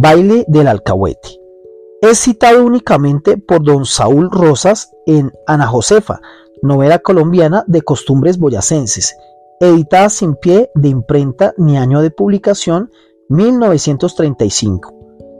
Baile 0.00 0.44
del 0.46 0.68
Alcahuete. 0.68 1.40
Es 2.00 2.20
citado 2.20 2.64
únicamente 2.64 3.36
por 3.36 3.64
don 3.64 3.84
Saúl 3.84 4.30
Rosas 4.30 4.92
en 5.06 5.32
Ana 5.44 5.66
Josefa, 5.66 6.20
novela 6.62 7.00
colombiana 7.00 7.64
de 7.66 7.82
costumbres 7.82 8.38
boyacenses, 8.38 9.16
editada 9.58 10.08
sin 10.08 10.36
pie 10.36 10.70
de 10.76 10.88
imprenta 10.88 11.52
ni 11.58 11.78
año 11.78 12.00
de 12.00 12.12
publicación 12.12 12.92
1935. 13.28 14.94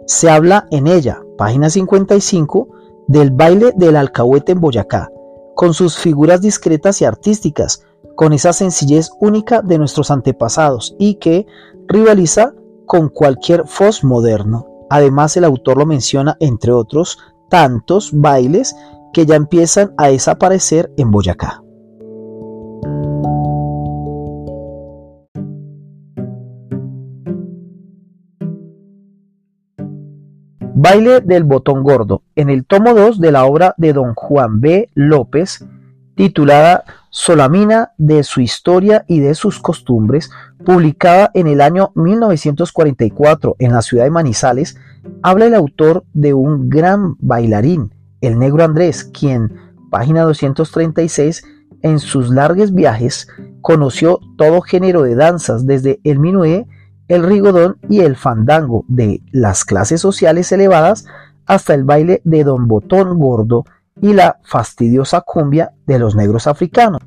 Se 0.08 0.29
habla 0.29 0.66
en 0.72 0.88
ella, 0.88 1.22
página 1.36 1.70
55, 1.70 2.68
del 3.06 3.30
baile 3.30 3.72
del 3.77 3.95
alcahuete 3.95 4.50
en 4.50 4.61
Boyacá, 4.61 5.09
con 5.54 5.72
sus 5.72 5.96
figuras 5.98 6.40
discretas 6.40 7.00
y 7.00 7.04
artísticas, 7.04 7.84
con 8.16 8.32
esa 8.32 8.52
sencillez 8.52 9.11
única 9.20 9.62
de 9.62 9.79
nuestros 9.79 10.11
antepasados 10.11 10.96
y 10.98 11.14
que 11.20 11.46
rivaliza 11.86 12.54
con 12.88 13.10
cualquier 13.10 13.69
fos 13.69 14.02
moderno. 14.02 14.66
Además, 14.91 15.37
el 15.37 15.45
autor 15.45 15.77
lo 15.77 15.87
menciona, 15.87 16.37
entre 16.41 16.73
otros, 16.73 17.19
tantos 17.51 18.10
bailes 18.12 18.74
que 19.12 19.27
ya 19.27 19.37
empiezan 19.37 19.92
a 19.96 20.09
desaparecer 20.09 20.91
en 20.96 21.10
Boyacá. 21.10 21.62
Baile 30.74 31.20
del 31.20 31.45
Botón 31.45 31.82
Gordo, 31.82 32.23
en 32.37 32.48
el 32.48 32.65
tomo 32.65 32.95
2 32.95 33.20
de 33.20 33.32
la 33.32 33.45
obra 33.45 33.74
de 33.77 33.93
don 33.93 34.15
Juan 34.15 34.60
B. 34.60 34.88
López, 34.95 35.66
titulada 36.15 36.84
Solamina 37.20 37.95
de 37.98 38.22
su 38.22 38.40
historia 38.40 39.04
y 39.08 39.18
de 39.18 39.34
sus 39.34 39.59
costumbres, 39.59 40.30
publicada 40.64 41.32
en 41.34 41.48
el 41.48 41.60
año 41.60 41.90
1944 41.96 43.56
en 43.59 43.73
la 43.73 43.82
ciudad 43.82 44.04
de 44.04 44.10
Manizales, 44.12 44.76
habla 45.20 45.46
el 45.46 45.54
autor 45.54 46.04
de 46.12 46.32
un 46.32 46.70
gran 46.70 47.16
bailarín, 47.18 47.93
el 48.20 48.38
negro 48.38 48.62
Andrés, 48.62 49.02
quien, 49.02 49.52
página 49.90 50.23
236, 50.23 51.43
en 51.82 51.98
sus 51.98 52.30
largos 52.30 52.73
viajes 52.73 53.26
conoció 53.62 54.21
todo 54.37 54.60
género 54.60 55.02
de 55.02 55.16
danzas, 55.16 55.66
desde 55.66 56.00
el 56.04 56.21
minué 56.21 56.68
el 57.09 57.24
rigodón 57.24 57.78
y 57.90 58.02
el 58.02 58.15
fandango 58.15 58.84
de 58.87 59.23
las 59.32 59.65
clases 59.65 60.00
sociales 60.00 60.52
elevadas 60.52 61.04
hasta 61.46 61.74
el 61.74 61.82
baile 61.82 62.23
de 62.23 62.45
Don 62.45 62.68
Botón 62.68 63.18
Gordo 63.18 63.65
y 64.00 64.12
la 64.12 64.38
fastidiosa 64.44 65.21
cumbia 65.22 65.72
de 65.87 65.99
los 65.99 66.15
negros 66.15 66.47
africanos. 66.47 67.00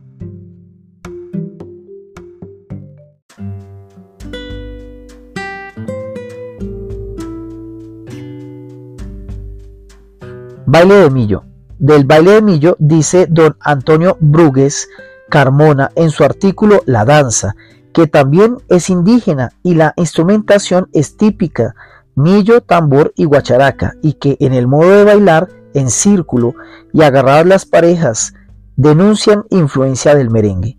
Baile 10.66 10.95
de 10.95 11.09
Millo. 11.09 11.44
Del 11.80 12.06
baile 12.06 12.31
de 12.31 12.42
Millo 12.42 12.78
dice 12.80 13.28
don 13.30 13.58
Antonio 13.59 14.17
Brugues 14.22 14.88
Carmona 15.30 15.92
en 15.95 16.11
su 16.11 16.23
artículo 16.23 16.81
La 16.86 17.05
danza, 17.05 17.55
que 17.94 18.08
también 18.08 18.58
es 18.70 18.89
indígena 18.89 19.50
y 19.64 19.73
la 19.76 19.94
instrumentación 19.95 20.89
es 20.94 21.17
típica, 21.17 21.76
millo, 22.16 22.61
tambor 22.61 23.14
y 23.16 23.26
guacharaca, 23.26 23.95
y 24.02 24.14
que 24.14 24.38
en 24.39 24.53
el 24.53 24.67
modo 24.67 24.92
de 24.92 25.03
bailar 25.03 25.50
en 25.73 25.89
círculo 25.89 26.53
y 26.94 27.02
agarrar 27.02 27.45
las 27.45 27.66
parejas 27.66 28.33
denuncian 28.75 29.44
influencia 29.50 30.16
del 30.16 30.30
merengue. 30.30 30.77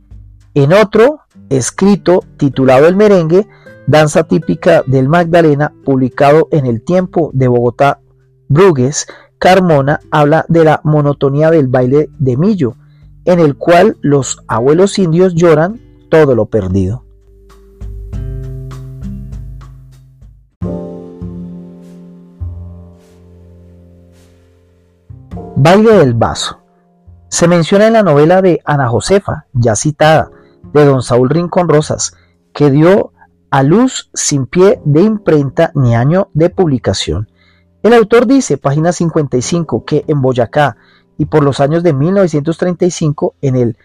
En 0.55 0.73
otro 0.73 1.21
escrito 1.48 2.25
titulado 2.37 2.87
El 2.87 2.97
merengue, 2.97 3.47
danza 3.87 4.25
típica 4.25 4.83
del 4.87 5.09
Magdalena, 5.09 5.73
publicado 5.85 6.48
en 6.51 6.67
el 6.67 6.83
tiempo 6.83 7.31
de 7.33 7.48
Bogotá, 7.48 8.01
Brugues, 8.48 9.07
Carmona 9.39 10.01
habla 10.11 10.45
de 10.48 10.64
la 10.64 10.80
monotonía 10.85 11.51
del 11.51 11.67
baile 11.67 12.11
de 12.19 12.36
millo, 12.36 12.77
en 13.24 13.41
el 13.41 13.57
cual 13.57 13.97
los 14.01 14.39
abuelos 14.47 14.98
indios 14.98 15.35
lloran 15.35 15.80
todo 16.11 16.35
lo 16.35 16.47
perdido. 16.47 17.05
Baile 25.57 25.92
del 25.98 26.14
Vaso. 26.14 26.61
Se 27.29 27.48
menciona 27.48 27.86
en 27.86 27.92
la 27.92 28.03
novela 28.03 28.42
de 28.42 28.61
Ana 28.64 28.89
Josefa, 28.89 29.47
ya 29.53 29.77
citada, 29.77 30.30
de 30.73 30.85
don 30.85 31.03
Saúl 31.03 31.30
Rincón 31.30 31.69
Rosas, 31.69 32.14
que 32.53 32.70
dio 32.70 33.13
a 33.51 33.63
luz 33.63 34.11
sin 34.14 34.47
pie 34.47 34.80
de 34.85 35.03
imprenta 35.03 35.73
ni 35.75 35.95
año 35.95 36.29
de 36.35 36.51
publicación. 36.51 37.29
El 37.83 37.95
autor 37.95 38.27
dice, 38.27 38.58
página 38.58 38.92
55, 38.92 39.85
que 39.85 40.05
en 40.08 40.23
Boyacá 40.23 40.77
y 41.19 41.27
por 41.27 41.42
los 41.42 41.61
años 41.61 41.83
de 41.83 41.92
1935, 41.92 43.35
en 43.42 43.57
el 43.57 43.77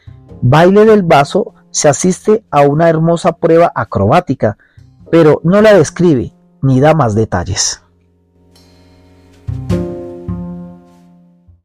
baile 0.41 0.85
del 0.85 1.03
vaso 1.03 1.53
se 1.71 1.89
asiste 1.89 2.43
a 2.49 2.61
una 2.61 2.89
hermosa 2.89 3.33
prueba 3.33 3.71
acrobática, 3.75 4.57
pero 5.11 5.41
no 5.43 5.61
la 5.61 5.73
describe 5.73 6.33
ni 6.61 6.79
da 6.79 6.93
más 6.93 7.15
detalles. 7.15 7.81